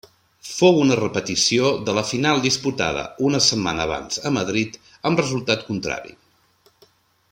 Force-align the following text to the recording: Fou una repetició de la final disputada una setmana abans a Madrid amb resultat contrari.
Fou 0.51 0.77
una 0.85 0.95
repetició 0.99 1.69
de 1.89 1.95
la 1.97 2.05
final 2.13 2.41
disputada 2.47 3.05
una 3.29 3.43
setmana 3.51 3.87
abans 3.87 4.25
a 4.31 4.35
Madrid 4.41 4.83
amb 5.11 5.25
resultat 5.27 5.67
contrari. 5.73 6.21